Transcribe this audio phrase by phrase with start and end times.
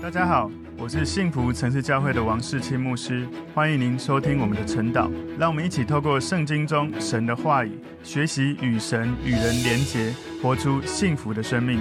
[0.00, 0.48] 大家好，
[0.78, 5.10] 我是幸福城市教会的王世清牧师，欢迎您收听我们的晨祷。
[5.36, 11.80] 让我们一起透过圣经中神的话语，学习与神与人连结，活出幸福的生命。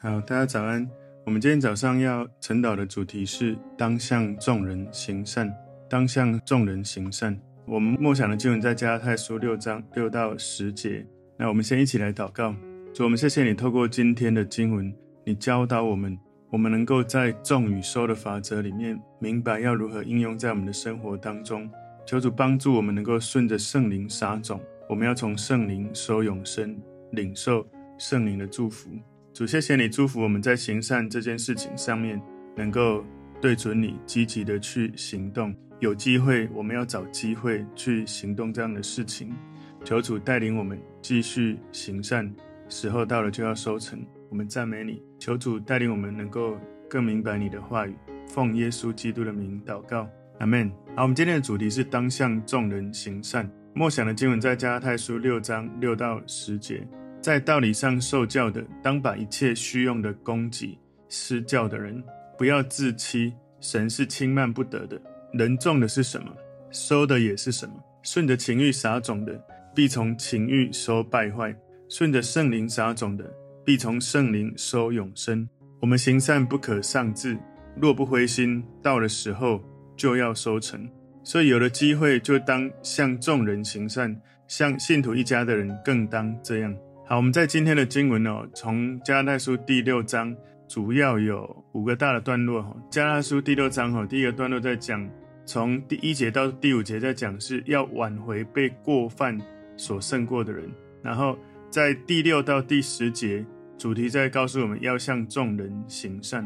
[0.00, 0.88] 好，大家早安。
[1.26, 5.54] 我们今天早上要晨祷的主题是当向众人行善。
[5.90, 7.38] 当向众人行善。
[7.66, 11.06] 我们默想的经文在加泰书六章六到十节。
[11.36, 12.54] 那我们先一起来祷告。
[12.94, 14.92] 主，我们谢谢你透过今天的经文。
[15.26, 16.18] 你教导我们，
[16.50, 21.68] 我们能够在种与收的法则里面明白要如何应用在我们的生活当中。
[22.06, 26.76] 求主帮助我们能够顺着圣灵撒种，我们要从圣灵收永生，
[27.12, 28.90] 领受圣灵的祝福。
[29.32, 32.20] 主，谢谢你祝福我们在行善这件事情上面
[32.54, 33.02] 能够
[33.40, 35.54] 对准你，积极的去行动。
[35.80, 39.34] 有机会，我们要找机会去行动这样的事情。
[39.82, 42.30] 求主带领我们继续行善，
[42.68, 44.04] 时候到了就要收成。
[44.30, 46.54] 我们赞美你，求主带领我们能够
[46.86, 47.96] 更明白你的话语，
[48.28, 50.06] 奉耶稣基督的名祷告，
[50.38, 50.70] 阿门。
[50.94, 53.50] 好，我们今天的主题是当向众人行善。
[53.72, 56.86] 默想的经文在加拉太书六章六到十节，
[57.22, 62.04] 在道理上受教的，当把一切虚用的供给施教的人，
[62.36, 65.00] 不要自欺，神是轻慢不得的。
[65.32, 66.36] 人种的是什么，
[66.70, 67.72] 收的也是什么。
[68.02, 69.42] 顺着情欲撒种的，
[69.74, 71.50] 必从情欲收败坏；
[71.88, 73.24] 顺着圣灵撒种的，
[73.64, 75.48] 必从圣灵收永生。
[75.80, 77.38] 我们行善不可丧志，
[77.80, 79.62] 若不灰心，到了时候
[79.96, 80.88] 就要收成。
[81.22, 84.14] 所以有了机会，就当向众人行善，
[84.46, 86.74] 向信徒一家的人更当这样。
[87.06, 90.34] 好，我们在今天的经文哦，从加拉太书第六章，
[90.68, 92.76] 主要有五个大的段落哈。
[92.90, 95.06] 加拉太书第六章哈，第一个段落在讲，
[95.46, 99.38] 从第一节到第五节在讲是要挽回被过犯
[99.76, 100.70] 所胜过的人，
[101.02, 101.38] 然后
[101.70, 103.44] 在第六到第十节。
[103.84, 106.42] 主题在告诉我们要向众人行善。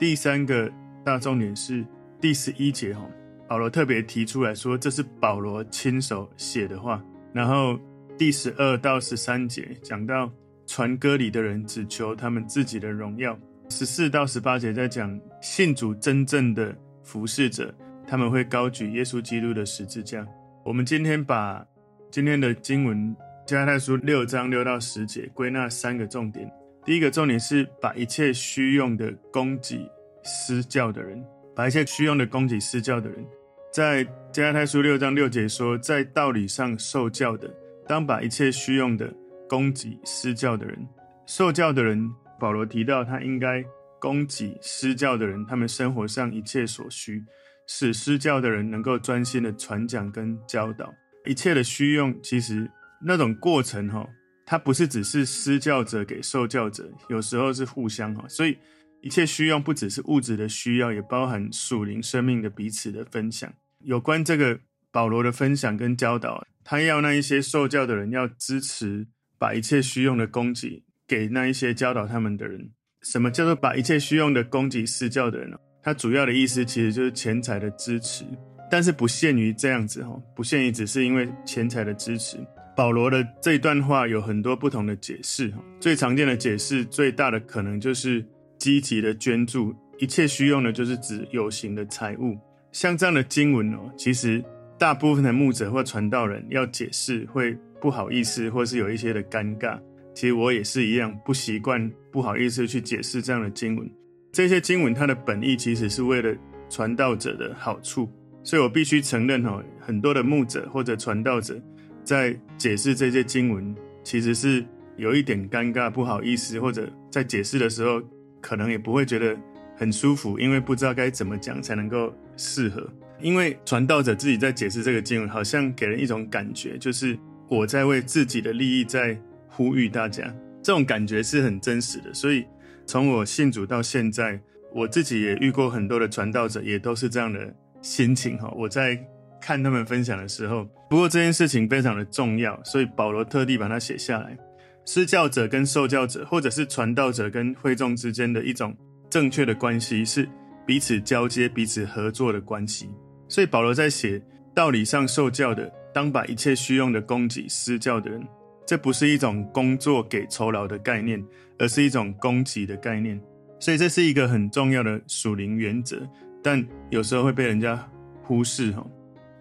[0.00, 0.68] 第三个
[1.04, 1.86] 大重点是
[2.20, 3.08] 第十一节哈，
[3.46, 7.00] 保罗特别提出来说，这是保罗亲手写的话。
[7.32, 7.78] 然后
[8.18, 10.28] 第十二到十三节讲到
[10.66, 13.38] 传歌里的人只求他们自己的荣耀。
[13.68, 17.72] 十四到十八节在讲信主真正的服侍者，
[18.08, 20.26] 他们会高举耶稣基督的十字架。
[20.64, 21.64] 我们今天把
[22.10, 23.14] 今天的经文
[23.46, 26.52] 加太书六章六到十节归纳三个重点。
[26.84, 29.88] 第一个重点是把一切虚用的供给
[30.24, 33.24] 施教的人，把一切虚用的供给施教的人，
[33.72, 37.48] 在加拉太书六章六节说，在道理上受教的，
[37.86, 39.14] 当把一切虚用的
[39.48, 40.88] 供给施教的人。
[41.24, 42.10] 受教的人，
[42.40, 43.64] 保罗提到他应该
[44.00, 47.24] 供给施教的人，他们生活上一切所需，
[47.68, 50.92] 使施教的人能够专心的传讲跟教导。
[51.24, 52.68] 一切的虚用，其实
[53.00, 54.04] 那种过程哈。
[54.52, 58.58] 它不是只是施教者给受教者，有时候是互相哈，所以
[59.00, 63.50] 一切需要不只是物质的需要，也包含属灵生命的彼此的分享。
[63.78, 64.60] 有关这个
[64.90, 69.06] 保罗的分享跟教导，他要那一些受教的人要支持，
[69.38, 72.72] 把一切需用的供给给那一些教导他们的人。
[73.00, 75.56] 什么叫做把一切需用的供给施教的人呢？
[75.82, 78.26] 他主要的意思其实就是钱财的支持，
[78.70, 82.36] 但是不限于这样子哈，不限于只是因为钱财的支持。
[82.74, 88.24] 保罗的这段话有很多不同的解释，最常见的解释，最大的可能就是
[88.58, 92.38] 积极的捐助，一切需用的，就是指有形的财物。
[92.72, 94.42] 像这样的经文哦，其实
[94.78, 99.78] 大部分的牧者或传道人要解释会不好意思，或是有一些的尴尬。
[100.14, 103.90] 其实我也是一样，不习惯，不好意思去解释这样的经文。
[104.32, 106.34] 这些经文它的本意其实是为了
[106.70, 108.10] 传道者的好处，
[108.42, 111.60] 所以我必须承认哦，很多的牧者或者传道者。
[112.04, 113.74] 在解释这些经文，
[114.04, 114.64] 其实是
[114.96, 118.00] 有一点尴尬、不好意思，或者在解释的时候，
[118.40, 119.36] 可能也不会觉得
[119.76, 122.88] 很舒服，因为不知道该怎么讲才能够适合。
[123.20, 127.18] 因为传道者自己在解释这个经文，好像给人一种感觉，就是
[127.48, 132.14] 我在为自己的利益在呼吁大家，这种感觉是很真实的。
[132.14, 132.44] 所以
[132.86, 134.40] 从我信主到现在，
[134.72, 138.48] 我自己也遇过很多的传道者，也都是这样的心情哈。
[138.56, 139.04] 我在。
[139.42, 144.38] 看他们分享的时候，不过这件事情非常的重要，所以保罗特地把它写下来。
[144.84, 148.76] 施教者跟受教者，或者是传道者跟会众之间的一种
[149.10, 150.28] 正确的关系，是
[150.64, 152.88] 彼此交接、彼此合作的关系。
[153.28, 154.22] 所以保罗在写
[154.54, 158.26] 道理上受教的，当把一切需用的供给施教的人，
[158.66, 161.24] 这不是一种工作给酬劳的概念，
[161.58, 163.20] 而是一种供给的概念。
[163.60, 166.08] 所以这是一个很重要的属灵原则，
[166.42, 167.88] 但有时候会被人家
[168.24, 168.84] 忽视哈。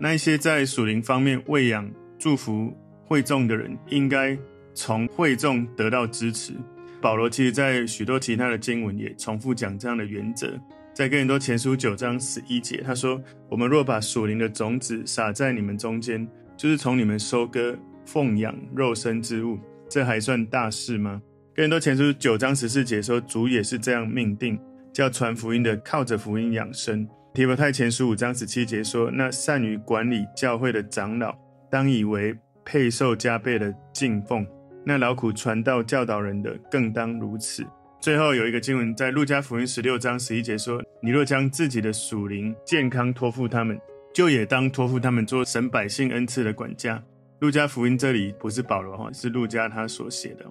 [0.03, 1.87] 那一些在属灵方面喂养、
[2.17, 2.75] 祝福
[3.05, 4.35] 会众的人，应该
[4.73, 6.53] 从会众得到支持。
[6.99, 10.59] 保罗其实在许多其他的经文也重复讲这样的原则。
[10.91, 16.27] 在哥林多前书九章十一节，他说：“我们若把属灵的种子撒在你们中间，
[16.57, 21.21] 就是从你们收割奉养肉身之物，这还算大事吗？”
[21.53, 24.59] 哥林多前书九章十四节说：“主也是这样命定，
[24.91, 31.33] 叫传福音的靠着福音养生。”提摩太前书五章十七节说：“那善于管理教会的长老，
[31.69, 34.43] 当以为配受加倍的敬奉；
[34.85, 37.65] 那劳苦传道教导人的，更当如此。”
[38.01, 43.79] 最后有一个经文在路加福音十六章十一节说：“你若将自己的属灵健康托付他们，
[44.13, 47.01] 就也当托付他们做神百姓恩赐的管家。”
[47.39, 50.45] 路加福音这里不是保罗哈，是路加他所写的。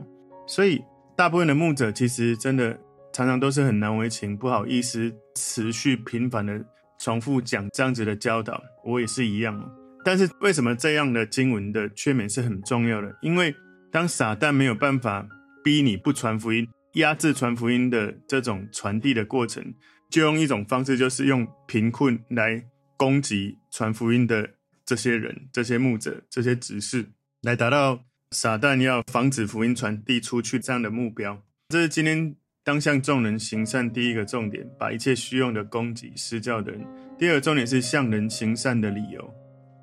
[0.47, 0.83] 所以
[1.15, 2.75] 大部分的牧者其实真的
[3.20, 6.58] 常常都是很难为情，不好意思持续频繁的
[6.99, 8.58] 重复讲这样子的教导。
[8.82, 9.70] 我也是一样。
[10.02, 13.14] 但是为什么这样的经文的劝勉是很重要的？
[13.20, 13.55] 因为
[13.93, 15.28] 当撒旦没有办法
[15.62, 16.67] 逼你不传福音。
[16.94, 19.75] 压制传福音的这种传递的过程，
[20.08, 22.64] 就用一种方式，就是用贫困来
[22.96, 24.49] 攻击传福音的
[24.87, 27.11] 这些人、这些牧者、这些执事，
[27.43, 31.43] 来达到撒旦要防止福音传递出去这样的目标。
[31.69, 36.87] 这是今天当向众人行善第一个重点，把一切虚用的供给施教的人。
[37.19, 39.33] 第二个重点是向人行善的理由，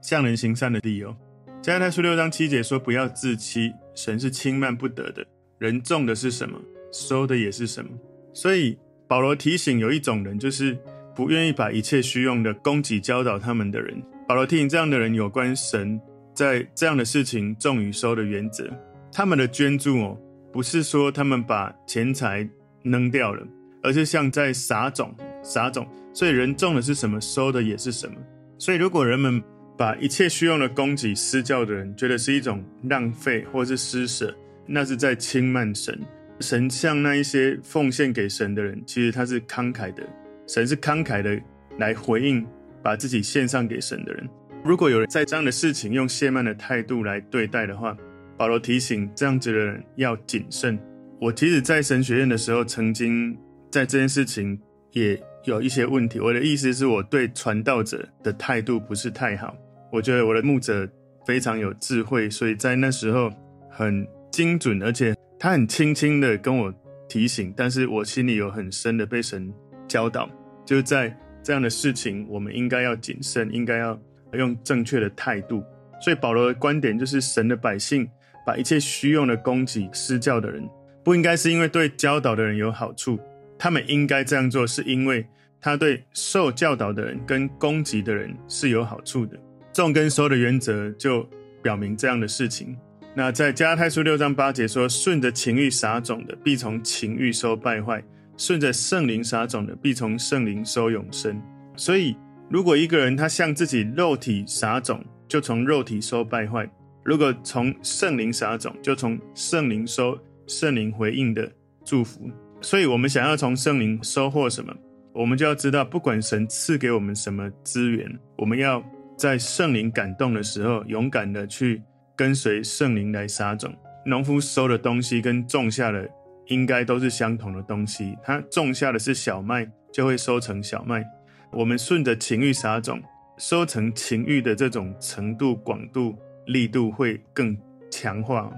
[0.02, 1.16] 向人行善的理由。
[1.60, 5.26] 加拉太书六章七节说：“不要自欺，神是轻慢不得的。
[5.58, 6.60] 人种的是什么？”
[6.94, 7.90] 收的也是什么？
[8.32, 8.78] 所以
[9.08, 10.78] 保罗提醒有一种人，就是
[11.16, 14.02] 不愿意把一切虚用的供给教导他们的人。
[14.28, 16.00] 保罗提醒这样的人有关神
[16.34, 18.72] 在这样的事情种与收的原则。
[19.12, 20.18] 他们的捐助哦，
[20.54, 22.48] 不是说他们把钱财
[22.84, 23.46] 扔掉了，
[23.82, 25.88] 而是像在撒种，撒种。
[26.14, 28.16] 所以人种的是什么，收的也是什么。
[28.58, 29.42] 所以如果人们
[29.78, 34.36] 把一切虚用的供给施教的人，觉得是一种浪费或是施舍，
[34.66, 36.00] 那是在轻慢神。
[36.40, 40.04] 神向那一些奉献给神的人，其实他是慷慨的。
[40.48, 41.40] 神是慷慨的
[41.78, 42.46] 来回应，
[42.82, 44.28] 把自己献上给神的人。
[44.64, 47.96] 如果有人在这样的事情用亵慢的态度来对待的话，
[48.38, 50.78] 保罗提醒这样子的人要谨慎。
[51.19, 53.38] 我其实，在神学院的时候，曾经
[53.72, 54.60] 在这件事情
[54.92, 56.19] 也有一些问题。
[56.19, 59.56] 我的意思是我对传道者的态度不是太好。
[59.92, 60.88] 我觉得我的牧者
[61.25, 63.31] 非常有智慧，所以在那时候
[63.69, 65.16] 很精准，而且。
[65.40, 66.74] 他很轻轻的跟我
[67.08, 69.54] 提醒，但是我心里有很深的被神
[69.88, 70.28] 教导，
[70.66, 73.96] 就是在这样的事情，我们应该要谨慎，应该要
[74.34, 75.64] 用正确的态度。
[76.02, 78.10] 所以保罗的观点就是，神的百姓
[78.48, 80.68] 把一切虚用的供给施教的人，
[81.07, 83.18] 不应该是因为对教导的人有好处，
[83.57, 85.25] 他们应该这样做，是因为
[85.62, 89.39] 他对受教导的人跟攻击的人是有好处的。
[89.71, 91.25] 种跟收的原则就
[91.63, 92.75] 表明这样的事情。
[93.15, 98.01] 那在加拉太书六章八节说：“顺着情欲撒种的，必从情欲收败坏；
[98.36, 101.42] 顺着圣灵撒种的，必从圣灵收永生。”
[101.77, 102.18] 所以，
[102.50, 106.65] 如果一个人他向自己肉体撒种，就从肉体收败坏；
[107.06, 111.52] 如果从圣灵撒种，就从圣灵收圣灵回应的
[111.86, 112.30] 祝福。
[112.62, 114.74] 所以，我们想要从圣灵收获什么，
[115.14, 118.84] 我们就要知道，不管神赐给我们什么资源，我们要
[119.16, 121.82] 在圣灵感动的时候，勇敢的去。
[122.16, 123.72] 跟随圣灵来撒种，
[124.04, 126.10] 农夫收的东西跟种下的
[126.48, 128.18] 应该都是相同的东西。
[128.24, 131.06] 他种下的是小麦，就会收成小麦。
[131.52, 133.00] 我们顺着情欲撒种，
[133.38, 136.18] 收成情欲的这种程度、广度、
[136.48, 137.56] 力度会更
[137.92, 138.52] 强化。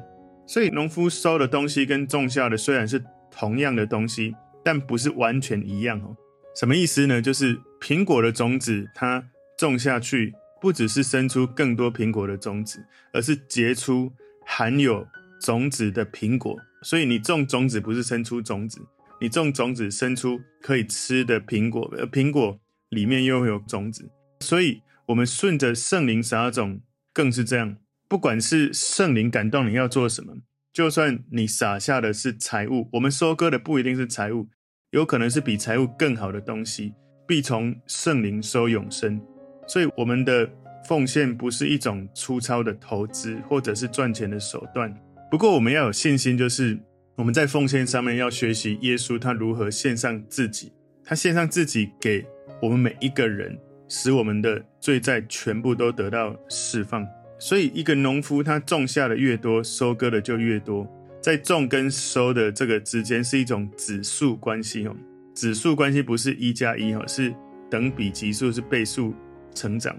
[0.50, 6.18] 所以，农夫收的东西跟种下的虽然是同样的东西，但不是完全一样哦。
[6.56, 7.22] 什么意思呢？
[7.22, 9.24] 就是苹果的种子，它
[9.60, 10.34] 种下去。
[10.60, 14.12] 不只是生出更多苹果的种子，而是结出
[14.44, 15.08] 含有
[15.40, 16.58] 种子的苹果。
[16.82, 18.82] 所以你种种子不是生出种子，
[19.22, 24.10] 你种种子生出可以吃的苹果，而苹果里面又有种子。
[24.40, 26.82] 所以，我们顺着圣灵撒种，
[27.14, 27.78] 更是这样。
[28.10, 30.34] 不管是圣灵感动你要做什么，
[30.74, 34.48] 就算你撒下的是财物，我们收割的不一定是财物，
[34.90, 36.92] 有可能是比财物更好的东西，
[37.28, 39.22] 必从圣灵收永生。
[39.68, 40.50] 所以，我们的
[40.88, 44.92] 奉献不是一种粗糙的投资，或者是赚钱的手段。
[45.30, 46.80] 不过，我们要有信心，就是
[47.16, 50.74] 我们在奉献上面要学习耶稣他如何献上自己，
[51.04, 52.26] 他献上自己给
[52.60, 53.56] 我们每一个人，
[53.88, 57.08] 使我们的罪债全部都得到释放。
[57.40, 60.88] 所以，一个农夫他种下的越多，收割的就越多。
[61.22, 64.96] 在种跟收的这个之间是一种指数关系哦，
[65.34, 67.34] 指数关系不是一加一哦，是
[67.70, 69.14] 等比级数，是倍数。
[69.56, 69.94] 成长，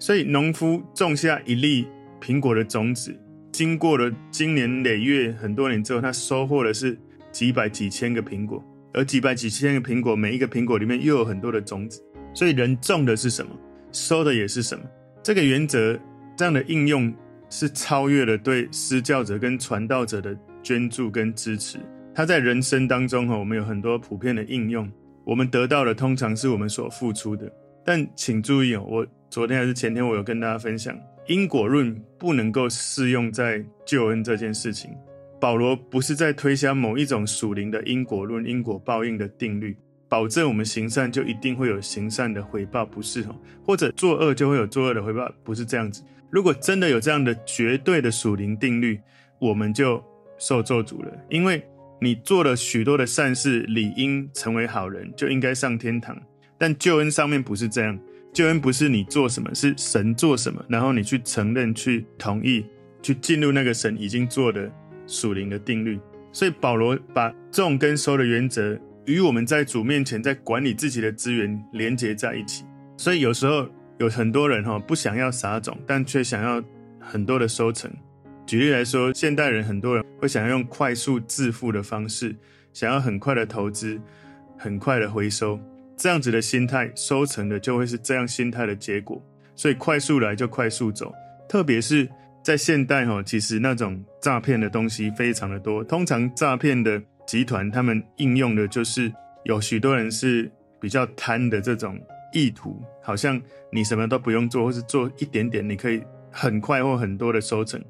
[0.00, 1.86] 所以农夫种下一粒
[2.20, 3.16] 苹果的种子，
[3.52, 6.98] 经过了经年累月很多年之后，他收获的是
[7.30, 8.62] 几百几千个苹果，
[8.92, 12.02] 而几百几千个苹果，每一个苹果里面又有很多的种子，
[12.34, 13.52] 所以人种的是什么，
[13.92, 14.84] 收的也是什么。
[15.22, 15.98] 这个原则
[16.36, 17.12] 这样的应用
[17.48, 21.78] 是超越了对施教者跟传道者的捐助跟支持。
[22.14, 24.90] 它在人生当中哈，我们有很多普遍的应用，
[25.24, 27.50] 我们得到的通常是我们所付出的。
[27.84, 34.90] 但请注意哦，我昨天还是前天，我有跟大家分享，因果论不能够适用在救恩这件事情。
[35.38, 39.76] 保罗不是在推销某一种属灵的因果论、因果报应的定律，
[40.08, 43.36] 保证我们行善就一定会有行善的回报，不是哦？
[43.62, 46.02] 或者作恶就会有作恶的回报，不是这样子。
[46.30, 49.00] 如果真的有这样的绝对的属灵定律，
[49.38, 50.02] 我们就
[50.38, 51.62] 受咒诅了，因为。
[51.98, 56.14] 你做了许多的善事，理应成为好人，就应该上天堂。
[56.58, 57.98] 但救恩上面不是这样，
[58.34, 62.66] 救恩不是你做什么，是神做什么，然后你去承认、去同意、
[63.00, 64.70] 去进入那个神已经做的
[65.06, 65.98] 属灵的定律。
[66.32, 72.66] 所以保罗把种跟收的原则与我们在主面前在管理自己的资源连接在一起。
[72.98, 73.66] 所以有时候
[73.98, 76.62] 有很多人哈不想要撒种，但却想要
[77.00, 77.90] 很多的收成。
[78.46, 82.36] 举例来说，现代人很多人会想要用快速致富的方式，
[82.72, 84.00] 想要很快的投资，
[84.56, 85.58] 很快的回收，
[85.96, 89.20] 这样子的心态，收成的就会是这样心态的结果。
[89.56, 91.12] 所以快速来就快速走，
[91.48, 92.08] 特别是
[92.44, 95.82] 在现代哈，其实那种诈骗的东西非常的多。
[95.82, 99.10] 通常诈骗的集团他们应用的就是
[99.44, 100.48] 有许多人是
[100.78, 101.98] 比较贪的这种
[102.32, 107.80] 意图，好像你什么都不用做，或是做一点点，你可以很快或很多的收成。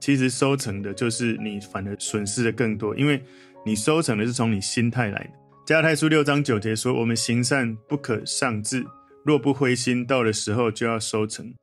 [0.00, 3.22] 其实收成的就是你，反而损失的更多，因为
[3.64, 5.30] 你收成的是从你心态来的。
[5.64, 8.84] 加拉太书六章九节说：“我们行善不可丧志，
[9.24, 11.54] 若不灰心，到的时候就要收成。”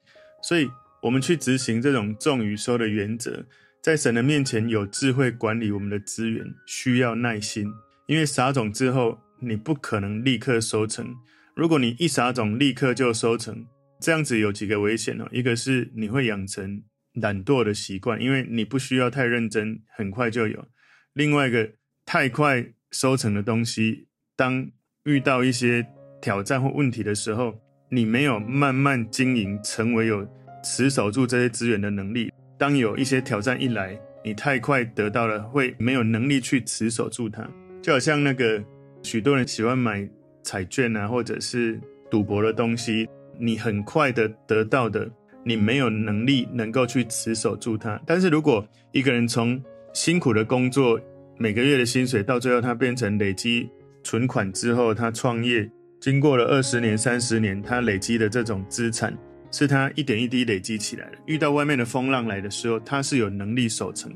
[0.42, 0.70] 所以，
[1.02, 3.46] 我们去执行这种种与收的原则，
[3.84, 7.70] 在神的面前有智慧管理我们的资源，需要耐心。
[8.08, 11.14] 因为撒种之后，你不可能立刻收成。
[11.56, 13.66] 如果你一撒种立刻就收成，
[14.00, 15.28] 这样子有几个危险哦。
[15.32, 16.84] 一个是你会养成。
[17.16, 20.66] 懒惰的习惯，因为你不需要太认真，很快就有。
[21.12, 21.72] 另外一个，
[22.06, 24.72] 太快收成的东西，当
[25.04, 25.86] 遇到一些
[26.22, 30.26] 挑战或问题的时候，你没有慢慢经营，成为有
[30.64, 32.32] 持守住这些资源的能力。
[32.58, 37.46] 当有一些挑战一来，你太快得到了，会没有能力去持守住它。
[37.82, 38.64] 就好像那个
[39.04, 40.10] 许多人喜欢买
[40.44, 41.80] 彩券啊，或者是
[42.10, 43.08] 赌博的东西，
[43.40, 45.10] 你很快的得到的。
[45.44, 49.60] 你没有能力能够去持守住它，但是如果一个人从
[49.92, 51.02] 辛苦的工作，
[51.36, 53.68] 每个月的薪水，到最后他变成累积
[54.04, 55.68] 存款之后，他创业，
[56.00, 59.18] 经过了二十年、三十年，他累积的这种资产，
[59.50, 61.18] 是他一点一滴累积起来的。
[61.26, 64.14] 遇到外面的风浪来的时候，他是有能力守成。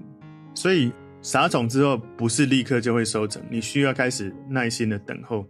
[0.53, 5.44] 所以撒种之后，不是立刻就会收成，你需要开始耐心的等候。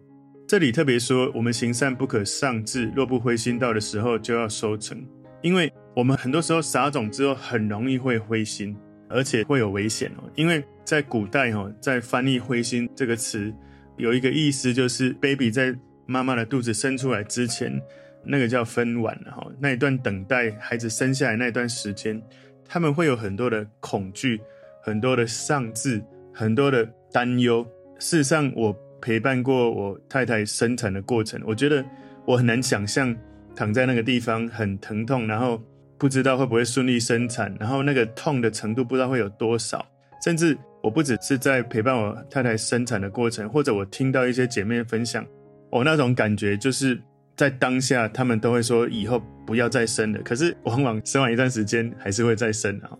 [0.47, 5.03] 这里特别说，我们行善不可丧志，若不灰心，到的时候就要收成。
[5.41, 8.77] 因为我们很多时候撒种之后很容易会灰心，
[9.09, 10.29] 而且会有危险哦。
[10.35, 13.51] 因为在古代哈，在翻译“灰心”这个词，
[13.97, 15.75] 有一个意思就是 baby 在
[16.05, 17.81] 妈妈的肚子生出来之前，
[18.23, 19.47] 那个叫分娩哈。
[19.59, 22.21] 那一段等待孩子生下来那一段时间，
[22.67, 24.39] 他们会有很多的恐惧，
[24.83, 27.65] 很多的丧志，很多的担忧。
[27.97, 28.75] 事实上，我
[29.05, 31.85] 陪伴过我太太生产的过程，我觉得
[32.25, 33.15] 我很难想象。
[33.55, 35.63] 躺在那个地方很疼痛，然后
[35.97, 39.85] 不知道会不会顺利生产，然后那个痛的程度不知道会有多少。
[40.21, 45.25] 甚至我不只是在陪伴我太太生产的过程，或者我听到一些姐妹分享，
[45.69, 47.01] 我那种感觉就是
[47.37, 50.19] 在当下，他们都会说以后不要再生了。
[50.21, 52.91] 可是往往生完一段时间还是会再生啊。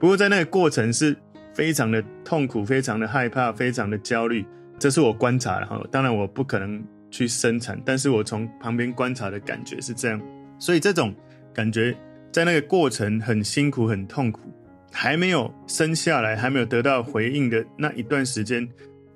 [0.00, 1.16] 不过在那个过程是
[1.54, 4.44] 非常的痛苦，非常的害怕，非常的焦虑。
[4.80, 5.80] 这是我观察的哈。
[5.92, 6.82] 当然我不可能。
[7.12, 10.22] 去生产，但是我从旁边观察的感觉是这样，
[10.60, 11.12] 所以这种
[11.52, 11.92] 感觉
[12.30, 14.42] 在那个过程很辛苦、很痛苦，
[14.92, 18.64] 还没有生下来、还没有得到回应的那一段时间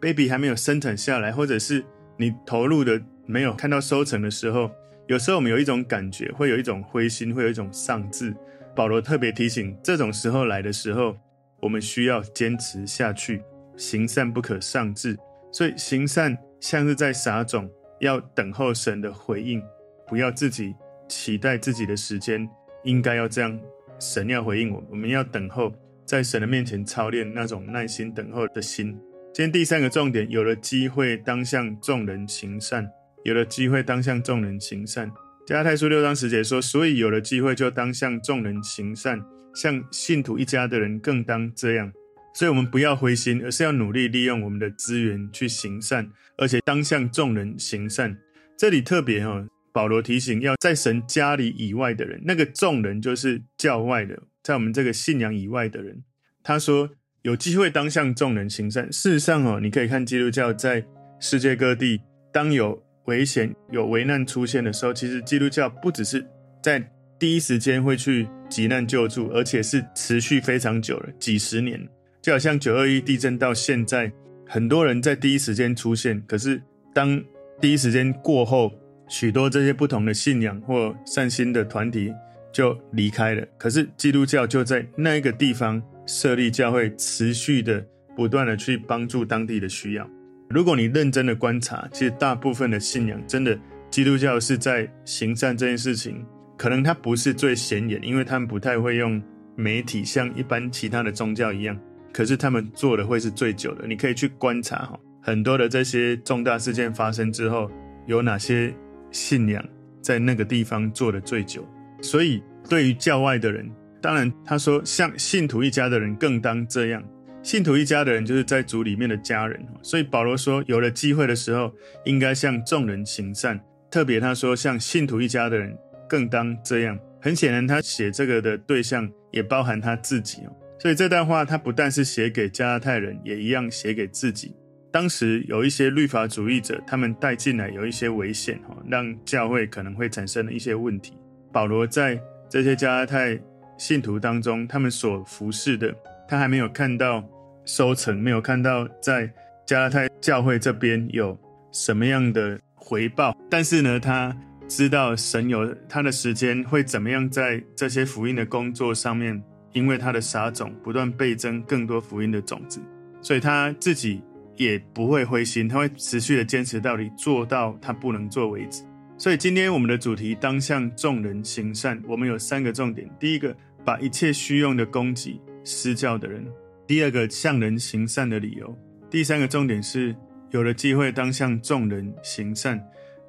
[0.01, 1.85] ，baby 还没有生产下来，或者是
[2.17, 4.69] 你投入的没有看到收成的时候，
[5.07, 8.35] 有时候我们有一种感觉，会有一种灰心，会有一种丧志。
[8.75, 11.17] 保罗特别提醒，这种时候来的时候，
[11.61, 13.41] 我们需要坚持下去，
[13.77, 15.17] 行善不可丧志。
[15.55, 17.71] 所以行善像是在撒种。
[18.01, 19.63] 要等候神的回应，
[20.07, 20.75] 不要自己
[21.09, 22.47] 期待自己的时间，
[22.83, 23.59] 应该要这样。
[24.01, 25.73] 神要回应我，我们要等候，
[26.05, 28.99] 在神的面前操练那种耐心等候的心。
[29.33, 32.91] 今天第三个重点，有了机会当向众人行善，
[33.23, 35.11] 有了机会当向众人行善。
[35.47, 41.93] 加太书六章十节说，所以有了机会就当向众人行善，向信徒一家的人更当这样。
[42.35, 48.19] 所以，我们不要灰心，而是要努力利用我们的资源去行善，而且当向众人行善。
[48.59, 56.03] 这里特别哈，保罗提醒要在神家里以外的人，那个众人就是教外的，在我们这个信仰以外的人。
[56.43, 56.91] 他说
[57.23, 58.93] 有机会当向众人行善。
[58.93, 60.85] 事实上哦，你可以看基督教在
[61.21, 62.01] 世界各地，
[62.33, 66.27] 当有危险、有危难出现的时候，其实基督教不只是
[66.63, 71.89] 在第一时间会去急难救助，而且是持续非常久了，几十年。
[72.25, 74.11] 就好像九二一地震到现在，
[74.49, 76.59] 很多人在第一时间出现，可是
[76.95, 77.23] 当
[77.61, 78.73] 第一时间过后，
[79.09, 82.11] 许多这些不同的信仰或善心的团体
[82.51, 83.47] 就离开了。
[83.59, 87.85] 可是基督教就在那一个地方设立教会，持续的
[88.17, 90.09] 不断的去帮助当地的需要。
[90.49, 93.55] 如果你认真的观察，其实大部分的信仰真的，
[93.91, 96.25] 基督教是在行善这件事情，
[96.57, 99.23] 可能它不是最显眼，因为他们不太会用
[99.55, 101.79] 媒体像一般其他的宗教一样。
[102.15, 103.87] 可是他们做的会是最久的。
[103.87, 107.69] 你可以去观察哈，很多的这些重大事件发生之后，
[108.07, 108.73] 有哪些
[109.11, 109.63] 信仰
[110.01, 111.67] 在那个地方做的最久。
[112.01, 113.69] 所以对于教外的人，
[114.01, 117.03] 当然他说像信徒一家的人更当这样。
[117.43, 121.71] 信徒一家的人就是在主里面的家人，所以保罗说，有了机会的时候，
[122.05, 123.61] 应该向众人行善。
[123.91, 125.77] 特别他说，像信徒一家的人
[126.09, 126.99] 更当这样。
[127.21, 130.53] 很显然，他写这个的对象也包含他自己哦。
[130.85, 134.55] 所以这段话他不但是写给加拉太人，也一样写给自己。
[134.93, 141.17] 当时有一些律法主义者，他们带进来有一些危险哈，让教会可能会产生了一些问题。
[141.51, 143.41] 保罗在这些加拉太
[143.79, 145.91] 信徒当中，他们所服侍的，
[146.29, 147.25] 他还没有看到。
[147.67, 149.27] 收成没有看到在
[149.67, 151.35] 加拉太教会这边有
[151.73, 154.37] 什么样的回报，但是呢，他
[154.69, 159.43] 知道神有他的时间会怎么样在这些福音的工作上面，
[159.75, 162.81] 因为他的撒种不断倍增更多福音的种子，
[163.21, 164.23] 所以他自己
[164.57, 168.83] 也不会灰心，他会持续的坚持到底，做到他不能做为止。
[169.19, 176.45] 所以今天我们的主题当向众人行善，我们有三个重点：第一个，把一切需用的供给施教的人。
[176.87, 178.77] 第二个向人行善的理由，
[179.11, 180.15] 第三个重点是
[180.51, 182.81] 有了机会当向众人行善。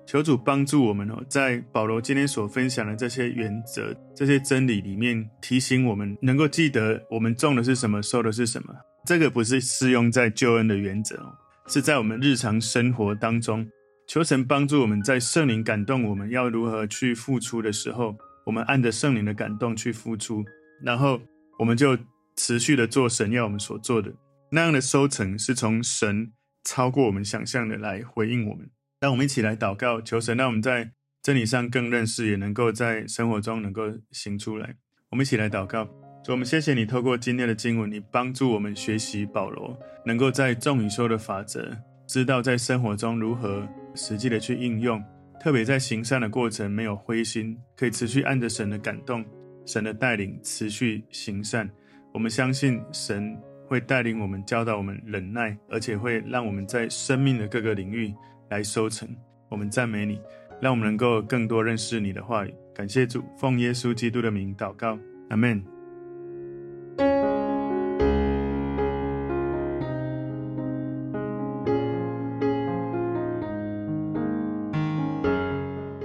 [0.05, 8.73] 求主帮助我们哦，在保罗今天所分享的这些原则、这些真理里面，提醒我们能够记得我们种的是什么，收的是什么。
[9.05, 11.33] 这个不是适用在救恩的原则哦，
[11.67, 13.67] 是在我们日常生活当中。
[14.07, 18.15] 求神帮助我们在圣灵感动我们要如何去付出的时候，
[18.45, 20.43] 我们按着圣灵的感动去付出，
[20.83, 21.19] 然后
[21.59, 21.97] 我们就。
[22.37, 24.11] 持续的做神要我们所做的，
[24.51, 26.33] 那样的收成是从神
[26.65, 28.69] 超过我们想象的来回应我们。
[29.05, 30.89] 让我们一起来祷告，求神让我们在
[31.21, 34.77] 真理上更认识，也能够在生活中能够行出来。
[35.11, 35.85] 我们一起来祷告，
[36.23, 44.99] 主，我们谢谢你透过今天的经文，你帮助我们学习保罗，能够在众与收的法则，知道在生活中如何实际的去应用，
[45.39, 49.23] 特别在行善的过程没有灰心，可以持续按着神的感动、
[49.67, 51.69] 神的带领持续行善。
[52.11, 53.37] 我们相信神
[53.67, 58.11] 会带领我们，教导我们忍耐，而且会让我们在生命的各个领域
[58.49, 59.07] 来收成。
[59.49, 60.21] 我们赞美你，
[60.61, 62.53] 让我们能够更多认识你的话语。
[62.73, 64.97] 感谢主，奉耶稣基督的名祷告，
[65.29, 65.63] 阿门。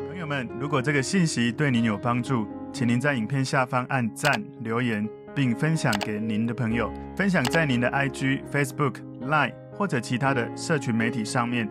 [0.08, 5.08] 朋友们，如果这个信息对您有帮助，请您在影片下方按赞留言。
[5.32, 11.70] 并分享给您的朋友，分享在您的 IG、Facebook、Line 或者其他的社群媒体上面，